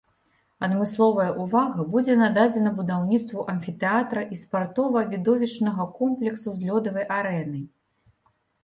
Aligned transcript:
Адмысловая 0.67 1.27
ўвага 1.43 1.85
будзе 1.95 2.15
нададзена 2.21 2.71
будаўніцтву 2.79 3.45
амфітэатра 3.55 4.21
і 4.37 4.41
спартова-відовішчнага 4.45 5.83
комплексу 6.03 6.49
з 6.59 6.73
лёдавай 6.73 7.05
арэнай. 7.21 7.63